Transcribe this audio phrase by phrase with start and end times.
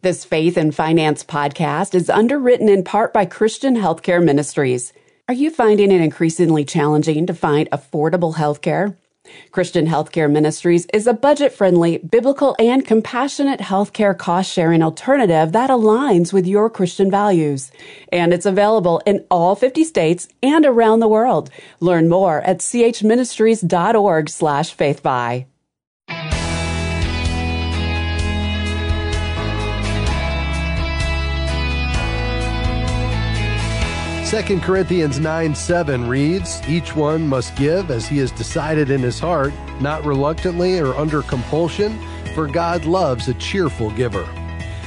[0.00, 4.92] This Faith and Finance podcast is underwritten in part by Christian Healthcare Ministries.
[5.26, 8.96] Are you finding it increasingly challenging to find affordable healthcare?
[9.50, 15.68] Christian Healthcare Ministries is a budget friendly, biblical, and compassionate healthcare cost sharing alternative that
[15.68, 17.72] aligns with your Christian values.
[18.12, 21.50] And it's available in all 50 states and around the world.
[21.80, 25.46] Learn more at chministries.org slash faithfi.
[34.28, 39.18] 2 Corinthians 9 7 reads, Each one must give as he has decided in his
[39.18, 41.98] heart, not reluctantly or under compulsion,
[42.34, 44.26] for God loves a cheerful giver.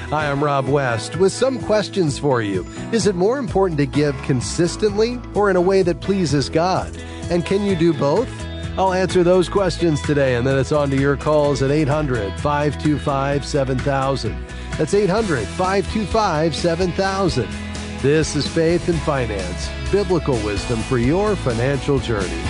[0.09, 2.67] Hi, I'm Rob West with some questions for you.
[2.91, 6.95] Is it more important to give consistently or in a way that pleases God?
[7.31, 8.29] And can you do both?
[8.77, 13.43] I'll answer those questions today, and then it's on to your calls at 800 525
[13.43, 14.45] 7000.
[14.77, 17.70] That's 800 525 7000.
[18.01, 22.41] This is Faith and Finance, biblical wisdom for your financial journey.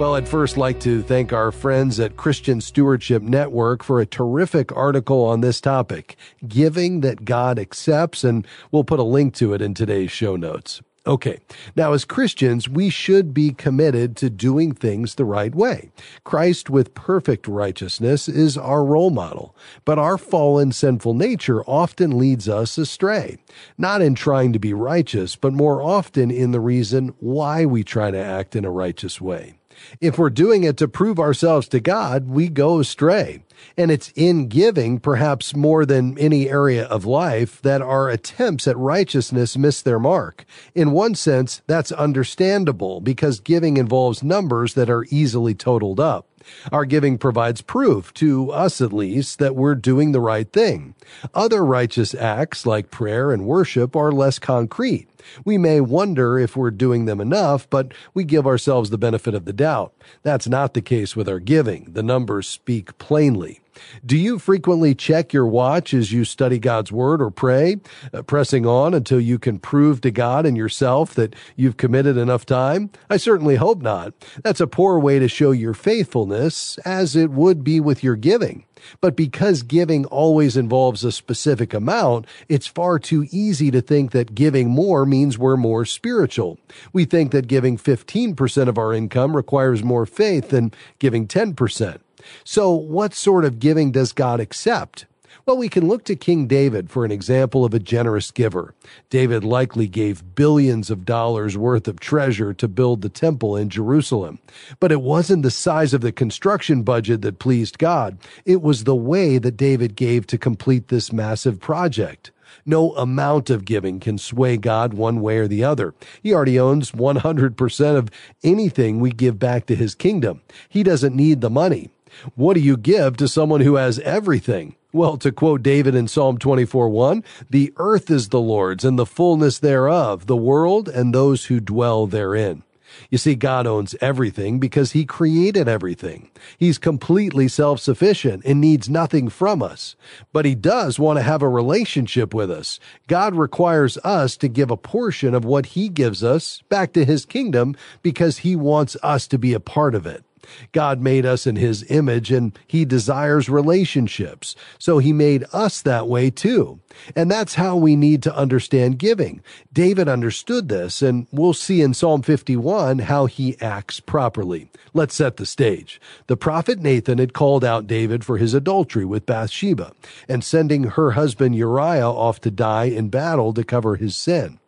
[0.00, 4.76] Well, I'd first like to thank our friends at Christian Stewardship Network for a terrific
[4.76, 6.16] article on this topic,
[6.48, 10.82] Giving That God Accepts, and we'll put a link to it in today's show notes.
[11.06, 11.38] Okay.
[11.76, 15.90] Now, as Christians, we should be committed to doing things the right way.
[16.24, 19.54] Christ with perfect righteousness is our role model,
[19.84, 23.36] but our fallen sinful nature often leads us astray.
[23.78, 28.10] Not in trying to be righteous, but more often in the reason why we try
[28.10, 29.54] to act in a righteous way.
[30.00, 33.42] If we're doing it to prove ourselves to God, we go astray.
[33.76, 38.76] And it's in giving, perhaps more than any area of life, that our attempts at
[38.76, 40.44] righteousness miss their mark.
[40.74, 46.26] In one sense, that's understandable because giving involves numbers that are easily totaled up.
[46.72, 50.94] Our giving provides proof, to us at least, that we're doing the right thing.
[51.34, 55.08] Other righteous acts, like prayer and worship, are less concrete.
[55.44, 59.44] We may wonder if we're doing them enough, but we give ourselves the benefit of
[59.44, 59.92] the doubt.
[60.22, 61.92] That's not the case with our giving.
[61.92, 63.60] The numbers speak plainly.
[64.04, 67.76] Do you frequently check your watch as you study God's Word or pray,
[68.12, 72.46] uh, pressing on until you can prove to God and yourself that you've committed enough
[72.46, 72.90] time?
[73.10, 74.14] I certainly hope not.
[74.42, 78.64] That's a poor way to show your faithfulness, as it would be with your giving.
[79.00, 84.34] But because giving always involves a specific amount, it's far too easy to think that
[84.34, 86.58] giving more means we're more spiritual.
[86.92, 91.98] We think that giving 15% of our income requires more faith than giving 10%.
[92.44, 95.06] So, what sort of giving does God accept?
[95.46, 98.74] Well, we can look to King David for an example of a generous giver.
[99.10, 104.40] David likely gave billions of dollars worth of treasure to build the temple in Jerusalem.
[104.80, 108.18] But it wasn't the size of the construction budget that pleased God.
[108.44, 112.32] It was the way that David gave to complete this massive project.
[112.64, 115.94] No amount of giving can sway God one way or the other.
[116.24, 118.10] He already owns 100% of
[118.42, 120.40] anything we give back to his kingdom.
[120.68, 121.90] He doesn't need the money.
[122.34, 124.76] What do you give to someone who has everything?
[124.92, 129.06] Well, to quote David in Psalm 24 1, the earth is the Lord's and the
[129.06, 132.62] fullness thereof, the world and those who dwell therein.
[133.10, 136.30] You see, God owns everything because He created everything.
[136.58, 139.96] He's completely self-sufficient and needs nothing from us.
[140.32, 142.80] But He does want to have a relationship with us.
[143.06, 147.26] God requires us to give a portion of what He gives us back to His
[147.26, 150.24] kingdom because He wants us to be a part of it.
[150.72, 154.54] God made us in his image and he desires relationships.
[154.78, 156.80] So he made us that way too.
[157.14, 159.42] And that's how we need to understand giving.
[159.72, 164.68] David understood this and we'll see in Psalm 51 how he acts properly.
[164.94, 166.00] Let's set the stage.
[166.26, 169.92] The prophet Nathan had called out David for his adultery with Bathsheba
[170.28, 174.58] and sending her husband Uriah off to die in battle to cover his sin.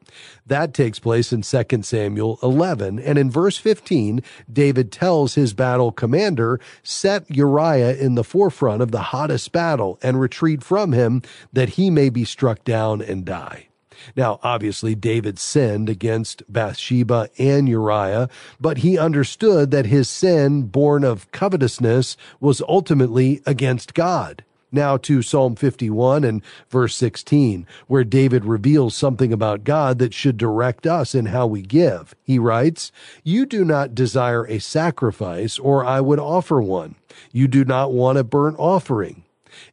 [0.47, 2.99] That takes place in 2 Samuel 11.
[2.99, 8.91] And in verse 15, David tells his battle commander, set Uriah in the forefront of
[8.91, 11.23] the hottest battle and retreat from him
[11.53, 13.69] that he may be struck down and die.
[14.17, 18.29] Now, obviously, David sinned against Bathsheba and Uriah,
[18.61, 24.45] but he understood that his sin, born of covetousness, was ultimately against God.
[24.71, 30.37] Now to Psalm 51 and verse 16, where David reveals something about God that should
[30.37, 32.15] direct us in how we give.
[32.23, 32.93] He writes,
[33.25, 36.97] You do not desire a sacrifice, or I would offer one.
[37.33, 39.25] You do not want a burnt offering.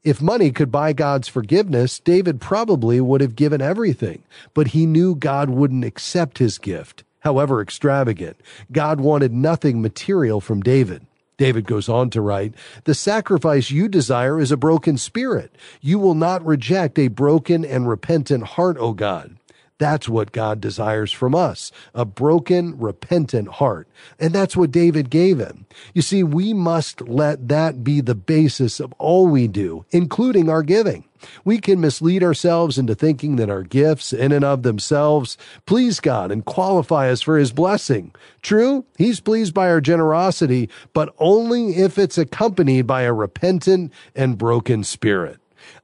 [0.04, 5.16] If money could buy God's forgiveness, David probably would have given everything, but he knew
[5.16, 8.38] God wouldn't accept his gift, however extravagant.
[8.72, 11.06] God wanted nothing material from David.
[11.38, 12.54] David goes on to write,
[12.86, 15.56] The sacrifice you desire is a broken spirit.
[15.82, 19.38] You will not reject a broken and repentant heart, O God.
[19.78, 23.90] That's what God desires from us, a broken, repentant heart.
[24.18, 25.66] And that's what David gave him.
[25.94, 30.64] You see, we must let that be the basis of all we do, including our
[30.64, 31.04] giving.
[31.44, 36.32] We can mislead ourselves into thinking that our gifts, in and of themselves, please God
[36.32, 38.14] and qualify us for His blessing.
[38.42, 44.38] True, He's pleased by our generosity, but only if it's accompanied by a repentant and
[44.38, 45.40] broken spirit.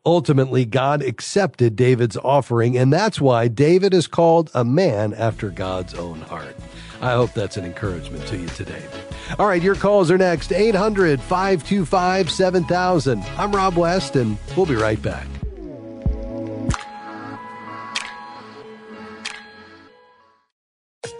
[0.06, 5.94] Ultimately, God accepted David's offering, and that's why David is called a man after God's
[5.94, 6.56] own heart.
[7.02, 8.84] I hope that's an encouragement to you today.
[9.40, 13.24] All right, your calls are next 800 525 7000.
[13.38, 15.26] I'm Rob West, and we'll be right back.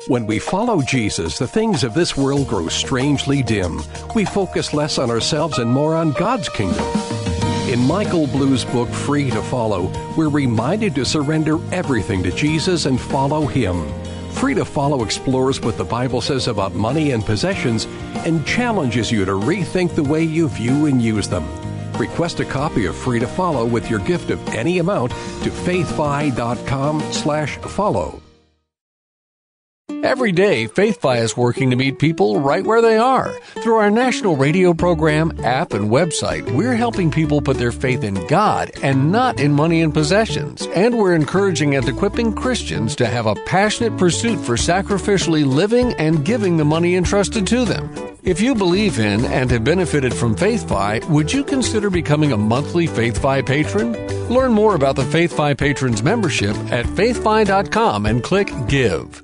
[0.08, 3.82] When we follow Jesus, the things of this world grow strangely dim.
[4.14, 6.86] We focus less on ourselves and more on God's kingdom.
[7.70, 13.00] In Michael Blue's book, Free to Follow, we're reminded to surrender everything to Jesus and
[13.00, 13.88] follow Him.
[14.34, 17.86] Free to Follow explores what the Bible says about money and possessions
[18.26, 21.46] and challenges you to rethink the way you view and use them.
[21.94, 27.02] Request a copy of Free to Follow with your gift of any amount to faithfi.com
[27.12, 28.22] slash follow.
[30.12, 33.32] Every day, FaithFi is working to meet people right where they are.
[33.64, 38.28] Through our national radio program, app, and website, we're helping people put their faith in
[38.28, 40.68] God and not in money and possessions.
[40.76, 46.26] And we're encouraging and equipping Christians to have a passionate pursuit for sacrificially living and
[46.26, 47.90] giving the money entrusted to them.
[48.22, 52.86] If you believe in and have benefited from FaithFi, would you consider becoming a monthly
[52.86, 53.94] FaithFi patron?
[54.28, 59.24] Learn more about the FaithFi Patrons membership at faithfi.com and click Give.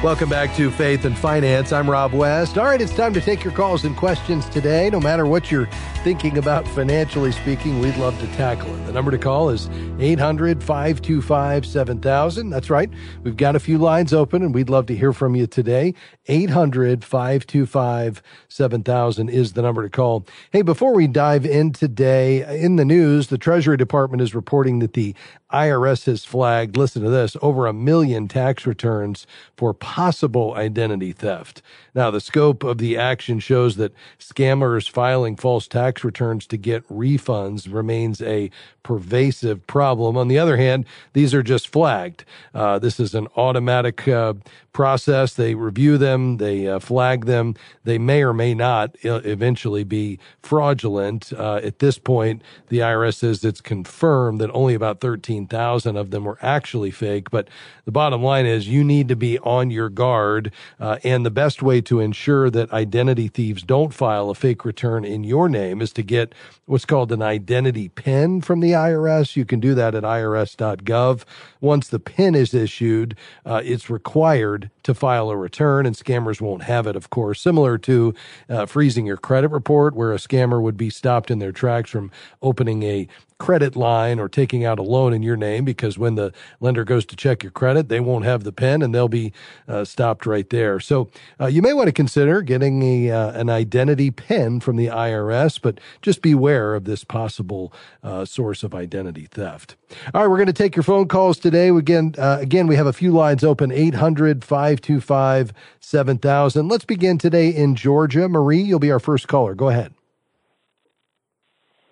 [0.00, 1.72] Welcome back to Faith and Finance.
[1.72, 2.56] I'm Rob West.
[2.56, 4.90] All right, it's time to take your calls and questions today.
[4.90, 5.68] No matter what you're
[5.98, 8.86] thinking about financially speaking, we'd love to tackle it.
[8.86, 9.68] The number to call is
[9.98, 12.50] 800 525 7000.
[12.50, 12.90] That's right.
[13.24, 15.94] We've got a few lines open and we'd love to hear from you today.
[16.26, 20.26] 800 525 7000 is the number to call.
[20.52, 24.92] Hey, before we dive in today, in the news, the Treasury Department is reporting that
[24.92, 25.14] the
[25.52, 31.62] IRS has flagged, listen to this, over a million tax returns for possible identity theft.
[31.94, 36.86] Now, the scope of the action shows that scammers filing false tax returns to get
[36.88, 38.50] refunds remains a
[38.82, 40.16] pervasive problem.
[40.16, 42.24] On the other hand, these are just flagged.
[42.54, 44.34] Uh, this is an automatic uh,
[44.72, 45.34] process.
[45.34, 47.54] They review them, they uh, flag them.
[47.84, 51.32] They may or may not eventually be fraudulent.
[51.32, 56.24] Uh, at this point, the IRS says it's confirmed that only about 13,000 of them
[56.24, 57.30] were actually fake.
[57.30, 57.48] But
[57.84, 60.52] the bottom line is you need to be on your guard.
[60.78, 65.04] Uh, and the best way to ensure that identity thieves don't file a fake return
[65.04, 66.34] in your name is to get
[66.66, 69.36] what's called an identity pin from the IRS.
[69.36, 71.24] You can do that at irs.gov.
[71.60, 76.62] Once the pin is issued, uh, it's required to file a return, and scammers won't
[76.62, 77.40] have it, of course.
[77.40, 78.14] Similar to
[78.48, 82.10] uh, freezing your credit report, where a scammer would be stopped in their tracks from
[82.42, 83.08] opening a
[83.38, 87.06] credit line or taking out a loan in your name because when the lender goes
[87.06, 89.32] to check your credit, they won't have the pen and they'll be
[89.68, 90.80] uh, stopped right there.
[90.80, 91.08] So
[91.40, 95.60] uh, you may want to consider getting a, uh, an identity pin from the IRS,
[95.60, 99.76] but just beware of this possible uh, source of identity theft.
[100.12, 101.68] All right, we're going to take your phone calls today.
[101.68, 106.68] Again, uh, again, we have a few lines open 800 525 7000.
[106.68, 108.28] Let's begin today in Georgia.
[108.28, 109.54] Marie, you'll be our first caller.
[109.54, 109.92] Go ahead.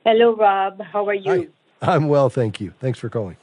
[0.09, 0.81] Hello, Rob.
[0.81, 1.51] How are you?
[1.83, 1.95] Hi.
[1.95, 2.73] I'm well, thank you.
[2.79, 3.37] Thanks for calling.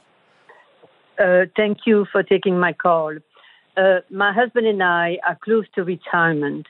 [1.22, 3.18] Uh, thank you for taking my call.
[3.76, 6.66] Uh, my husband and I are close to retirement,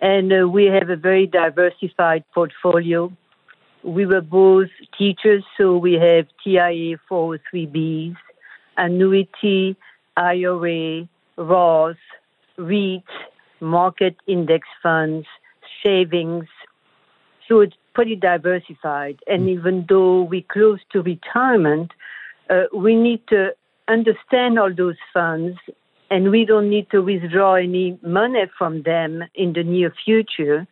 [0.00, 3.12] and uh, we have a very diversified portfolio.
[3.82, 8.14] We were both teachers, so we have TIAA 403Bs,
[8.76, 9.76] annuity,
[10.16, 11.96] IRA, Roth,
[12.58, 13.02] REIT,
[13.58, 15.26] market index funds,
[15.82, 16.46] savings.
[17.48, 19.18] So it's pretty diversified.
[19.26, 19.50] And mm.
[19.50, 21.92] even though we're close to retirement,
[22.50, 23.54] uh, we need to
[23.88, 25.58] understand all those funds
[26.10, 30.66] and we don't need to withdraw any money from them in the near future.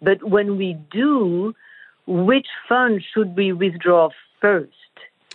[0.00, 1.54] But when we do,
[2.06, 4.08] which fund should we withdraw
[4.40, 4.72] first?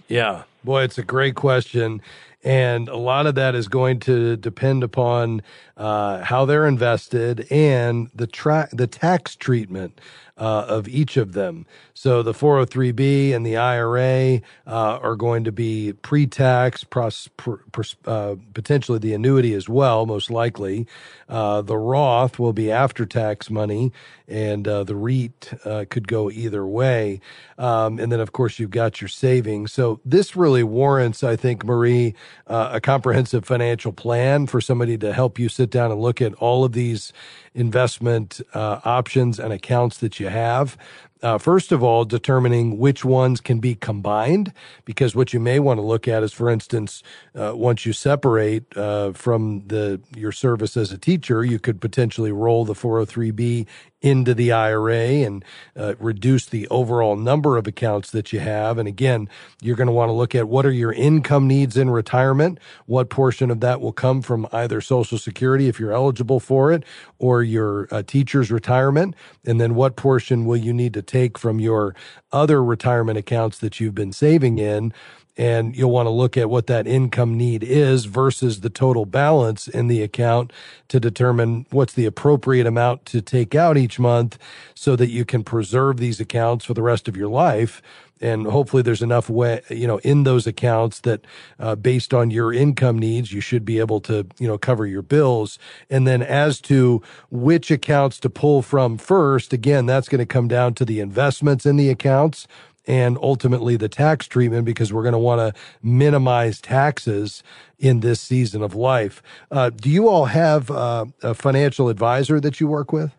[0.07, 2.01] Yeah, boy, it's a great question
[2.43, 5.41] and a lot of that is going to depend upon
[5.77, 9.99] uh, how they're invested and the tra- the tax treatment
[10.37, 11.65] uh, of each of them.
[11.93, 17.81] So the 403b and the IRA uh, are going to be pre-tax, pros, pr, pr,
[18.05, 20.87] uh, potentially the annuity as well, most likely.
[21.29, 23.91] Uh, the Roth will be after-tax money,
[24.27, 27.21] and uh, the REIT uh, could go either way.
[27.59, 29.71] Um, and then, of course, you've got your savings.
[29.71, 32.15] So this really warrants, I think, Marie,
[32.47, 36.63] a comprehensive financial plan for somebody to help you sit down and look at all
[36.63, 37.13] of these
[37.55, 40.77] investment uh, options and accounts that you have
[41.23, 44.53] uh, first of all, determining which ones can be combined,
[44.83, 47.01] because what you may want to look at is, for instance,
[47.33, 52.31] uh, once you separate uh, from the your service as a teacher, you could potentially
[52.31, 53.65] roll the 403b
[54.03, 55.43] into the IRA and
[55.77, 58.77] uh, reduce the overall number of accounts that you have.
[58.77, 59.29] And again,
[59.61, 63.09] you're going to want to look at what are your income needs in retirement, what
[63.09, 66.83] portion of that will come from either Social Security if you're eligible for it,
[67.17, 69.15] or your uh, teacher's retirement,
[69.45, 71.95] and then what portion will you need to take from your
[72.31, 74.91] other retirement accounts that you've been saving in
[75.37, 79.67] and you'll want to look at what that income need is versus the total balance
[79.67, 80.53] in the account
[80.89, 84.37] to determine what's the appropriate amount to take out each month
[84.75, 87.81] so that you can preserve these accounts for the rest of your life.
[88.21, 91.25] And hopefully there's enough way you know in those accounts that
[91.59, 95.01] uh, based on your income needs you should be able to you know cover your
[95.01, 95.57] bills.
[95.89, 100.47] And then as to which accounts to pull from first again that's going to come
[100.47, 102.47] down to the investments in the accounts
[102.85, 107.43] and ultimately the tax treatment because we're going to want to minimize taxes
[107.79, 109.21] in this season of life.
[109.51, 113.11] Uh, do you all have uh, a financial advisor that you work with?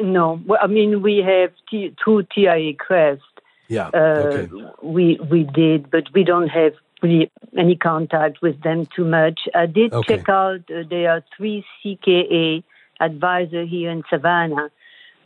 [0.00, 3.20] No, well, I mean we have t- two TIAA-CREF.
[3.68, 4.52] Yeah, uh, okay.
[4.82, 9.40] We we did, but we don't have really any contact with them too much.
[9.54, 10.16] I did okay.
[10.16, 10.60] check out.
[10.70, 12.64] Uh, there are three CKA
[13.00, 14.70] advisor here in Savannah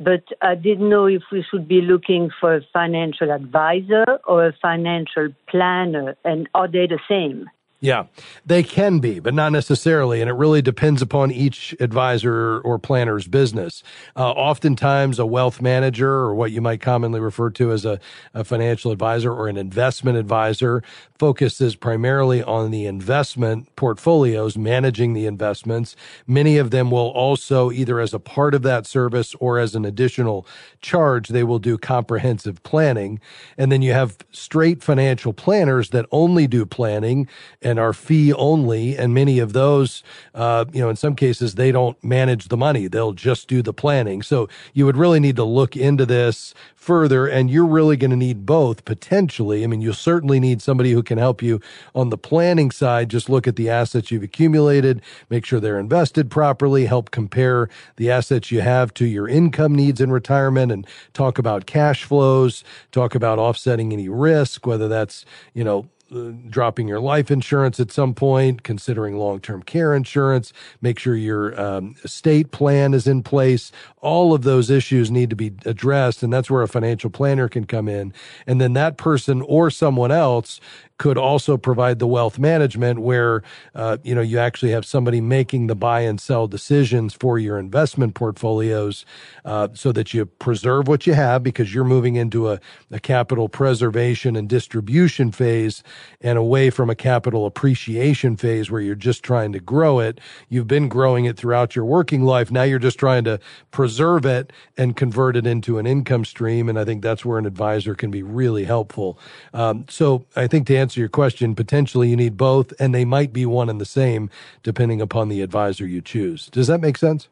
[0.00, 4.52] but I didn't know if we should be looking for a financial advisor or a
[4.60, 7.48] financial planner, and are they the same?
[7.78, 8.06] Yeah,
[8.44, 10.22] they can be, but not necessarily.
[10.22, 13.82] And it really depends upon each advisor or planner's business.
[14.16, 18.00] Uh, oftentimes, a wealth manager, or what you might commonly refer to as a,
[18.32, 20.82] a financial advisor or an investment advisor,
[21.18, 25.96] focuses primarily on the investment portfolios, managing the investments.
[26.26, 29.84] Many of them will also, either as a part of that service or as an
[29.84, 30.46] additional
[30.80, 33.20] charge, they will do comprehensive planning.
[33.56, 37.28] And then you have straight financial planners that only do planning
[37.62, 38.96] and are fee only.
[38.96, 40.02] And many of those,
[40.34, 42.88] uh, you know, in some cases, they don't manage the money.
[42.88, 44.22] They'll just do the planning.
[44.22, 46.54] So you would really need to look into this
[46.86, 49.64] further and you're really going to need both potentially.
[49.64, 51.60] I mean, you'll certainly need somebody who can help you
[51.96, 53.10] on the planning side.
[53.10, 58.08] Just look at the assets you've accumulated, make sure they're invested properly, help compare the
[58.10, 62.62] assets you have to your income needs in retirement and talk about cash flows,
[62.92, 65.24] talk about offsetting any risk, whether that's,
[65.54, 70.52] you know, uh, dropping your life insurance at some point, considering long term care insurance,
[70.80, 73.72] make sure your um, estate plan is in place.
[74.00, 76.22] All of those issues need to be addressed.
[76.22, 78.12] And that's where a financial planner can come in.
[78.46, 80.60] And then that person or someone else
[80.98, 83.42] could also provide the wealth management where
[83.74, 87.58] uh, you know you actually have somebody making the buy and sell decisions for your
[87.58, 89.04] investment portfolios
[89.44, 92.58] uh, so that you preserve what you have because you're moving into a,
[92.90, 95.82] a capital preservation and distribution phase
[96.20, 100.68] and away from a capital appreciation phase where you're just trying to grow it you've
[100.68, 103.38] been growing it throughout your working life now you're just trying to
[103.70, 107.46] preserve it and convert it into an income stream and i think that's where an
[107.46, 109.18] advisor can be really helpful
[109.52, 113.32] um, so i think to answer your question, potentially you need both, and they might
[113.32, 114.30] be one and the same
[114.62, 116.48] depending upon the advisor you choose.
[116.48, 117.28] Does that make sense?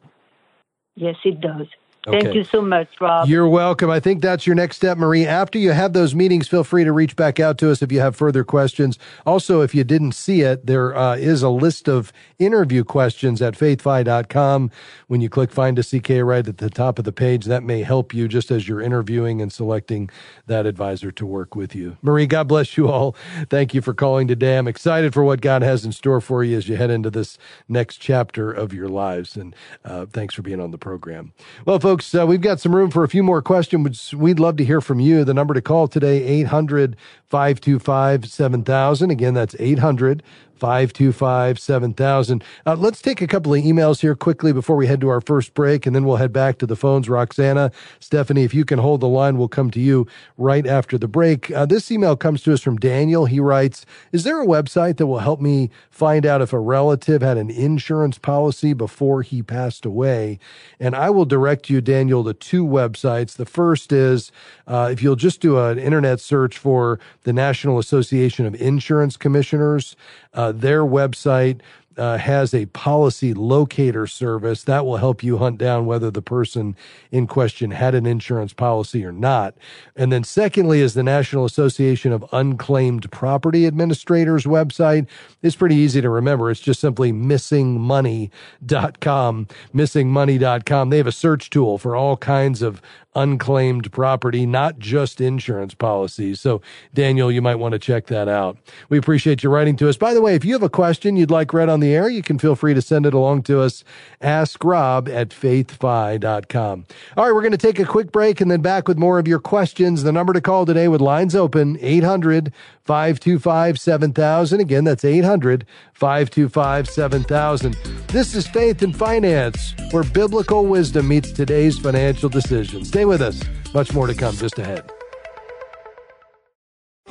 [0.95, 1.67] Yes, it does.
[2.07, 2.21] Okay.
[2.21, 3.27] Thank you so much, Rob.
[3.27, 3.89] You're welcome.
[3.89, 5.25] I think that's your next step, Marie.
[5.25, 7.99] After you have those meetings, feel free to reach back out to us if you
[7.99, 8.99] have further questions.
[9.25, 13.55] Also, if you didn't see it, there uh, is a list of interview questions at
[13.55, 14.71] faithfi.com.
[15.07, 17.81] When you click Find a CK right at the top of the page, that may
[17.81, 20.09] help you just as you're interviewing and selecting
[20.47, 21.95] that advisor to work with you.
[22.01, 23.15] Marie, God bless you all.
[23.49, 24.57] Thank you for calling today.
[24.57, 27.37] I'm excited for what God has in store for you as you head into this
[27.69, 29.37] next chapter of your lives.
[29.37, 31.31] And uh, thanks for being on the program.
[31.65, 34.13] Well, folks, folks, uh, we've got some room for a few more questions.
[34.13, 35.23] We'd love to hear from you.
[35.23, 36.97] The number to call today, 800
[37.29, 39.11] 525 7000.
[39.11, 40.21] Again, that's 800
[40.57, 42.43] 525 7000.
[42.65, 45.53] Uh, let's take a couple of emails here quickly before we head to our first
[45.53, 47.09] break, and then we'll head back to the phones.
[47.09, 50.07] Roxana, Stephanie, if you can hold the line, we'll come to you
[50.37, 51.51] right after the break.
[51.51, 53.25] Uh, this email comes to us from Daniel.
[53.25, 57.21] He writes Is there a website that will help me find out if a relative
[57.21, 60.39] had an insurance policy before he passed away?
[60.79, 63.35] And I will direct you, Daniel, to two websites.
[63.35, 64.31] The first is
[64.67, 69.95] uh, if you'll just do an internet search for the National Association of Insurance Commissioners,
[70.33, 71.61] uh, their website
[71.97, 76.75] uh, has a policy locator service that will help you hunt down whether the person
[77.11, 79.55] in question had an insurance policy or not.
[79.95, 85.07] And then secondly is the National Association of Unclaimed Property Administrators website.
[85.41, 86.51] It's pretty easy to remember.
[86.51, 90.89] It's just simply missingmoney.com, missingmoney.com.
[90.89, 92.81] They have a search tool for all kinds of
[93.15, 96.41] unclaimed property, not just insurance policies.
[96.41, 96.61] So,
[96.93, 98.57] Daniel, you might want to check that out.
[98.89, 99.97] We appreciate you writing to us.
[99.97, 102.21] By the way, if you have a question you'd like read on the air, you
[102.21, 103.83] can feel free to send it along to us.
[104.21, 106.85] Ask Rob at faithfi.com.
[107.17, 109.27] All right, we're going to take a quick break and then back with more of
[109.27, 110.03] your questions.
[110.03, 112.51] The number to call today with lines open 800
[112.83, 114.59] 525 7000.
[114.59, 117.73] Again, that's 800 525 7000.
[118.07, 122.87] This is Faith and Finance, where biblical wisdom meets today's financial decisions.
[122.87, 123.41] Stay with us.
[123.73, 124.89] Much more to come just ahead.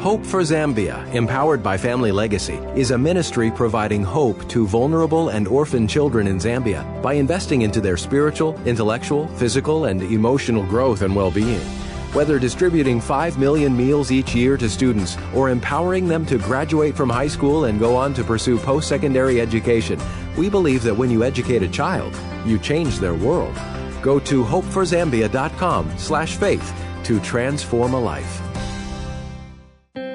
[0.05, 5.49] Hope for Zambia, empowered by Family Legacy, is a ministry providing hope to vulnerable and
[5.49, 11.17] orphan children in Zambia by investing into their spiritual, intellectual, physical, and emotional growth and
[11.17, 11.59] well being.
[12.13, 17.09] Whether distributing 5 million meals each year to students or empowering them to graduate from
[17.09, 19.99] high school and go on to pursue post secondary education,
[20.37, 23.55] we believe that when you educate a child, you change their world.
[24.03, 28.44] Go to hopeforzambia.com slash faith to transform a life.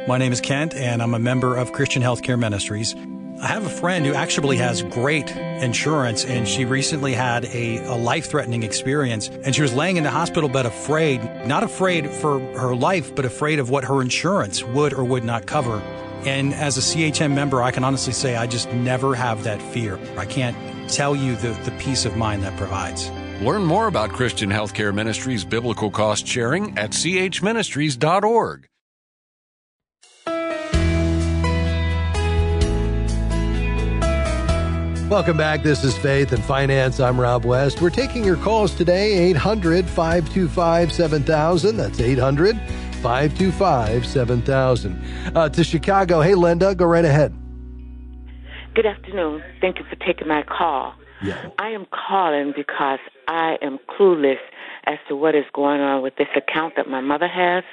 [0.09, 2.95] My name is Kent, and I'm a member of Christian Healthcare Ministries.
[3.43, 7.93] I have a friend who actually has great insurance, and she recently had a, a
[7.93, 9.27] life threatening experience.
[9.27, 13.23] And she was laying in the hospital bed afraid, not afraid for her life, but
[13.23, 15.77] afraid of what her insurance would or would not cover.
[16.25, 19.99] And as a CHM member, I can honestly say I just never have that fear.
[20.17, 20.57] I can't
[20.89, 23.11] tell you the, the peace of mind that provides.
[23.43, 28.65] Learn more about Christian Healthcare Ministries biblical cost sharing at chministries.org.
[35.09, 35.63] Welcome back.
[35.63, 36.99] This is Faith and Finance.
[36.99, 37.81] I'm Rob West.
[37.81, 41.77] We're taking your calls today 800 525 7000.
[41.77, 42.55] That's 800
[43.01, 45.35] 525 7000.
[45.35, 46.21] Uh, to Chicago.
[46.21, 47.33] Hey, Linda, go right ahead.
[48.75, 49.41] Good afternoon.
[49.59, 50.93] Thank you for taking my call.
[51.23, 51.49] Yeah.
[51.57, 54.37] I am calling because I am clueless
[54.85, 57.63] as to what is going on with this account that my mother has.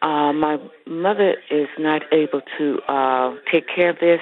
[0.00, 4.20] Uh, my mother is not able to uh, take care of this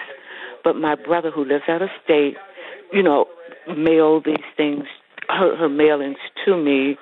[0.64, 2.37] but my brother, who lives out of state,
[2.92, 3.27] you know,
[3.68, 4.85] mailed these things,
[5.29, 6.98] her, her mailings to me,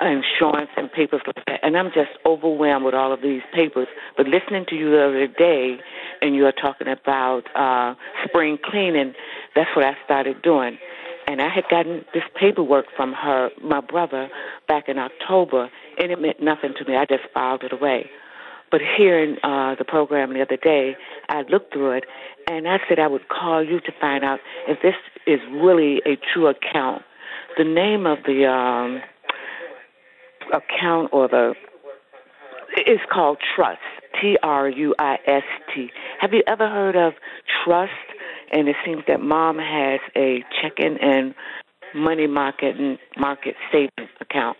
[0.00, 1.60] insurance and papers like that.
[1.62, 3.88] And I'm just overwhelmed with all of these papers.
[4.16, 5.78] But listening to you the other day,
[6.20, 9.14] and you are talking about uh, spring cleaning,
[9.54, 10.78] that's what I started doing.
[11.26, 14.28] And I had gotten this paperwork from her, my brother,
[14.66, 16.96] back in October, and it meant nothing to me.
[16.96, 18.10] I just filed it away.
[18.72, 20.96] But hearing uh, the program the other day,
[21.28, 22.04] I looked through it,
[22.50, 24.94] and I said I would call you to find out if this
[25.26, 27.02] is really a true account.
[27.58, 29.02] The name of the um,
[30.52, 31.54] account or the
[32.86, 33.80] is called Trust.
[34.20, 35.42] T R U I S
[35.74, 35.90] T.
[36.20, 37.14] Have you ever heard of
[37.64, 37.92] Trust?
[38.50, 41.34] And it seems that mom has a checking and
[41.94, 44.56] money market and market savings account.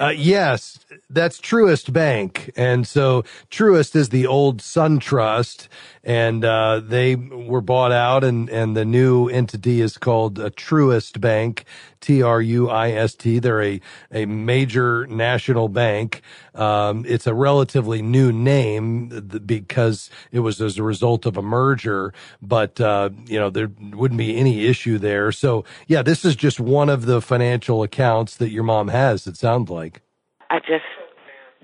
[0.00, 5.68] Uh, yes, that's Truist Bank, and so Truist is the old SunTrust,
[6.04, 11.20] and uh, they were bought out, and and the new entity is called uh, Truist
[11.20, 11.66] Bank,
[12.00, 13.38] T R U I S T.
[13.38, 13.80] They're a
[14.12, 16.22] a major national bank.
[16.54, 19.08] Um, it's a relatively new name
[19.46, 24.18] because it was as a result of a merger, but uh, you know there wouldn't
[24.18, 25.32] be any issue there.
[25.32, 29.26] So yeah, this is just one of the financial accounts that your mom has.
[29.26, 30.02] It sounds like.
[30.50, 30.84] I just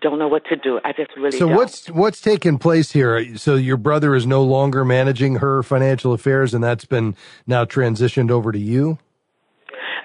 [0.00, 0.78] don't know what to do.
[0.84, 1.56] I just really so don't.
[1.56, 3.36] what's what's taking place here?
[3.36, 8.30] So your brother is no longer managing her financial affairs, and that's been now transitioned
[8.30, 8.98] over to you.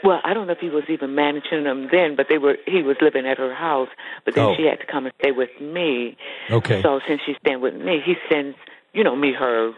[0.04, 2.58] Well, I don't know if he was even managing them then, but they were.
[2.66, 3.90] He was living at her house,
[4.26, 4.56] but then Oh.
[4.56, 6.18] she had to come and stay with me.
[6.50, 6.82] Okay.
[6.82, 8.58] So since she's staying with me, he sends
[8.94, 9.74] you know me her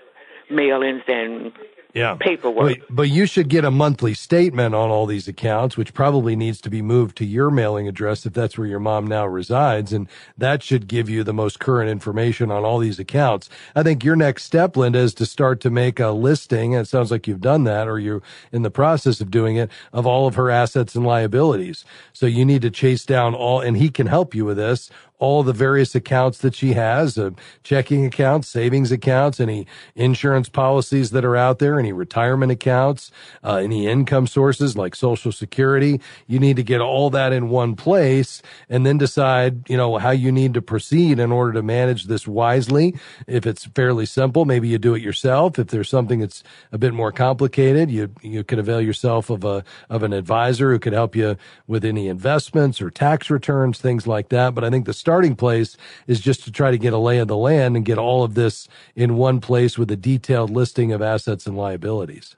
[0.49, 1.51] mailings and
[1.93, 2.15] yeah.
[2.19, 2.79] paperwork.
[2.79, 6.59] But, but, you should get a monthly statement on all these accounts, which probably needs
[6.61, 9.93] to be moved to your mailing address if that's where your mom now resides.
[9.93, 13.49] And that should give you the most current information on all these accounts.
[13.75, 16.73] I think your next step, Linda, is to start to make a listing.
[16.73, 19.69] And it sounds like you've done that or you're in the process of doing it
[19.91, 21.85] of all of her assets and liabilities.
[22.11, 25.43] So you need to chase down all, and he can help you with this, all
[25.43, 27.31] the various accounts that she has, uh,
[27.63, 33.11] checking accounts, savings accounts, any insurance policies that are out there, any retirement accounts,
[33.43, 36.01] uh, any income sources like social security.
[36.27, 40.11] You need to get all that in one place and then decide, you know, how
[40.11, 42.95] you need to proceed in order to manage this wisely.
[43.27, 45.57] If it's fairly simple, maybe you do it yourself.
[45.57, 49.63] If there's something that's a bit more complicated, you, you could avail yourself of a,
[49.89, 54.29] of an advisor who could help you with any investments or tax returns, things like
[54.29, 54.53] that.
[54.53, 55.75] But I think the starting place
[56.07, 58.35] is just to try to get a lay of the land and get all of
[58.35, 62.37] this in one place with a detailed listing of assets and liabilities.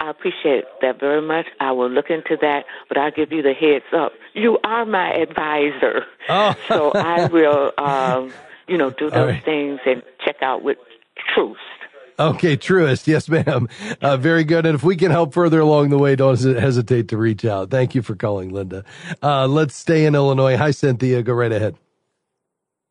[0.00, 1.46] I appreciate that very much.
[1.60, 4.10] I will look into that, but I'll give you the heads up.
[4.34, 6.06] You are my advisor.
[6.28, 6.56] Oh.
[6.68, 8.32] so I will, um,
[8.66, 9.44] you know, do those right.
[9.44, 10.78] things and check out with
[11.32, 11.56] truth.
[12.30, 13.06] Okay, Truist.
[13.06, 13.68] Yes, ma'am.
[14.00, 14.64] Uh, very good.
[14.64, 17.70] And if we can help further along the way, don't hesitate to reach out.
[17.70, 18.84] Thank you for calling, Linda.
[19.22, 20.56] Uh, let's stay in Illinois.
[20.56, 21.22] Hi, Cynthia.
[21.22, 21.76] Go right ahead.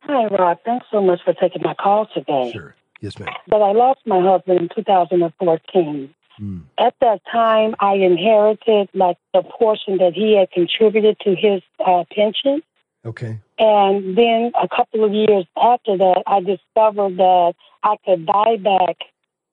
[0.01, 0.57] Hi, Rob.
[0.65, 2.51] Thanks so much for taking my call today.
[2.51, 2.75] Sure.
[2.99, 3.29] Yes, ma'am.
[3.47, 6.13] But I lost my husband in 2014.
[6.39, 6.63] Mm.
[6.77, 12.03] At that time, I inherited like the portion that he had contributed to his uh,
[12.11, 12.61] pension.
[13.05, 13.39] Okay.
[13.57, 18.97] And then a couple of years after that, I discovered that I could buy back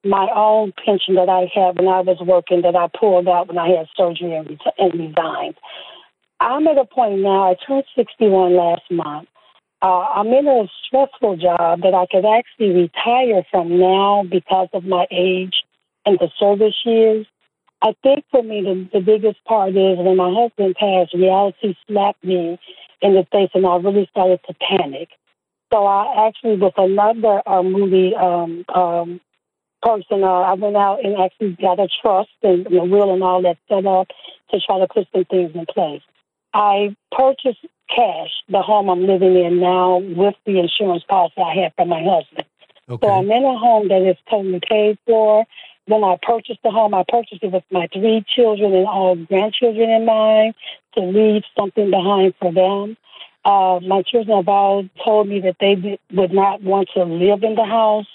[0.05, 3.59] my own pension that I had when I was working that I pulled out when
[3.59, 5.57] I had surgery and, ret- and resigned.
[6.41, 9.29] I'm at a point now, I turned 61 last month.
[9.83, 14.85] Uh, I'm in a stressful job that I could actually retire from now because of
[14.85, 15.55] my age
[16.07, 17.27] and the service years.
[17.83, 22.25] I think for me, the, the biggest part is when my husband passed, reality slapped
[22.25, 22.59] me
[23.03, 25.11] in the face and I really started to panic.
[25.73, 29.21] So I actually, with another uh, movie um, um,
[29.83, 33.43] person, uh, I went out and actually got a trust and a will and all
[33.43, 34.09] that set up
[34.51, 36.03] to try to put some things in place.
[36.55, 37.65] I purchased
[37.95, 42.03] cash the home I'm living in now with the insurance policy I had from my
[42.03, 42.47] husband.
[42.89, 43.07] Okay.
[43.07, 45.45] So I'm in a home that is totally paid for.
[45.87, 49.91] When I purchased the home, I purchased it with my three children and all grandchildren
[49.91, 50.55] in mind
[50.95, 52.97] to leave something behind for them.
[53.45, 57.55] Uh, my children have all told me that they would not want to live in
[57.55, 58.07] the house,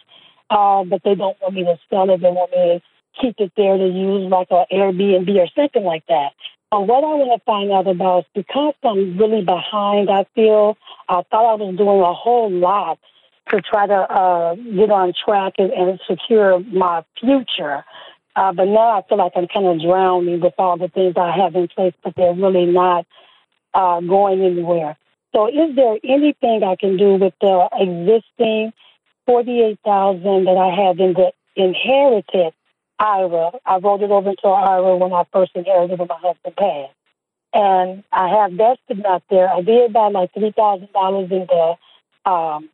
[0.53, 2.21] uh, but they don't want me to sell it.
[2.21, 2.81] They want me to
[3.19, 6.33] keep it there to use like an Airbnb or something like that.
[6.71, 10.77] So what I want to find out about is because I'm really behind, I feel
[11.09, 12.99] I thought I was doing a whole lot
[13.49, 17.83] to try to uh, get on track and, and secure my future.
[18.35, 21.35] Uh, but now I feel like I'm kind of drowning with all the things I
[21.35, 23.05] have in place, but they're really not
[23.73, 24.97] uh, going anywhere.
[25.35, 28.71] So, is there anything I can do with the existing
[29.25, 32.53] forty-eight thousand that I have in the inherited
[32.99, 33.51] IRA?
[33.65, 36.93] I rolled it over into an IRA when I first inherited when my husband passed,
[37.53, 39.49] and I have that sitting out there.
[39.49, 42.29] I did buy like three thousand dollars in the.
[42.29, 42.69] Um,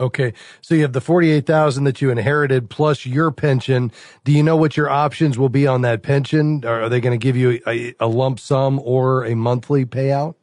[0.00, 3.92] okay, so you have the forty-eight thousand that you inherited plus your pension.
[4.24, 6.64] Do you know what your options will be on that pension?
[6.64, 10.34] Are they going to give you a, a lump sum or a monthly payout?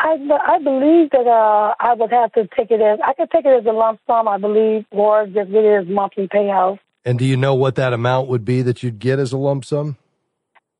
[0.00, 3.44] I, I believe that uh, I would have to take it as I could take
[3.44, 6.78] it as a lump sum, I believe, or just get it as monthly payout.
[7.04, 9.64] And do you know what that amount would be that you'd get as a lump
[9.64, 9.96] sum?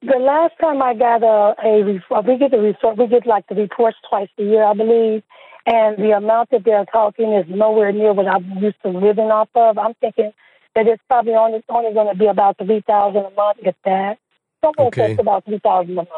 [0.03, 3.57] The last time I got a, a we get the report, we get like the
[3.57, 5.23] reports twice a year, I believe,
[5.67, 9.49] and the amount that they're talking is nowhere near what I'm used to living off
[9.57, 9.77] of.
[9.79, 10.33] I'm thinking
[10.77, 14.19] that it's probably only only going to be about three thousand a month, if that.
[14.65, 15.17] Somewhere okay.
[15.19, 16.09] about three thousand a month.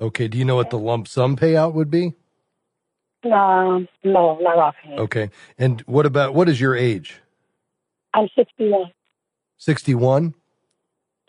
[0.00, 0.28] Okay.
[0.28, 2.14] Do you know what the lump sum payout would be?
[3.24, 5.00] No, no, not offhand.
[5.00, 5.30] Okay.
[5.58, 7.20] And what about what is your age?
[8.14, 8.92] I'm 61.
[9.58, 10.34] 61?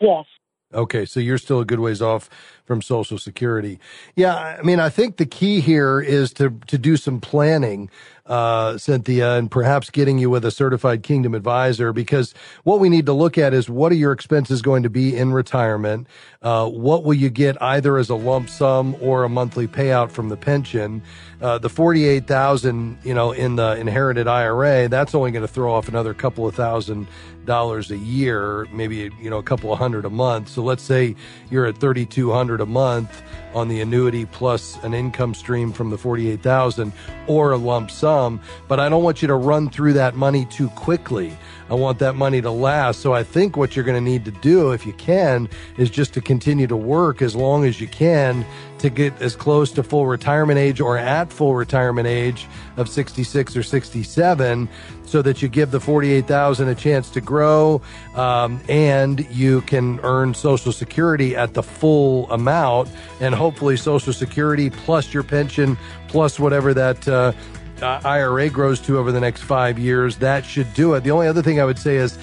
[0.00, 0.24] Yes.
[0.72, 2.28] Okay, so you're still a good ways off
[2.66, 3.78] from Social Security.
[4.16, 7.88] Yeah, I mean, I think the key here is to to do some planning,
[8.28, 13.06] uh, Cynthia, and perhaps getting you with a certified Kingdom advisor because what we need
[13.06, 16.06] to look at is what are your expenses going to be in retirement?
[16.42, 20.28] Uh, what will you get either as a lump sum or a monthly payout from
[20.28, 21.02] the pension?
[21.40, 25.72] Uh, the forty-eight thousand, you know, in the inherited IRA, that's only going to throw
[25.72, 27.06] off another couple of thousand
[27.48, 30.48] dollars a year, maybe you know a couple of hundred a month.
[30.48, 31.16] So let's say
[31.50, 33.22] you're at thirty two hundred a month
[33.58, 36.92] on the annuity plus an income stream from the forty eight thousand
[37.26, 38.40] or a lump sum.
[38.68, 41.36] But I don't want you to run through that money too quickly.
[41.70, 43.00] I want that money to last.
[43.00, 46.14] So I think what you're going to need to do, if you can, is just
[46.14, 48.46] to continue to work as long as you can
[48.78, 53.56] to get as close to full retirement age or at full retirement age of 66
[53.56, 54.68] or 67
[55.04, 57.80] so that you give the 48,000 a chance to grow
[58.14, 62.88] um, and you can earn social security at the full amount
[63.20, 65.76] and hopefully social security plus your pension
[66.08, 67.32] plus whatever that uh,
[67.80, 71.04] IRA grows to over the next 5 years that should do it.
[71.04, 72.18] The only other thing I would say is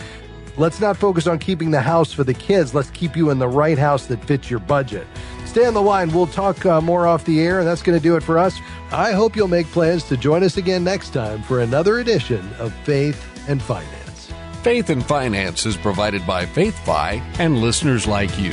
[0.57, 2.73] let's not focus on keeping the house for the kids.
[2.73, 5.07] Let's keep you in the right house that fits your budget
[5.55, 6.11] stay on the line.
[6.11, 8.59] We'll talk uh, more off the air, and that's going to do it for us.
[8.91, 12.73] I hope you'll make plans to join us again next time for another edition of
[12.83, 14.33] Faith and Finance.
[14.63, 18.51] Faith and Finance is provided by FaithFi and listeners like you.